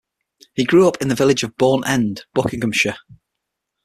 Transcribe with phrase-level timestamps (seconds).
[0.55, 2.97] He grew up in the village of Bourne End, Buckinghamshire.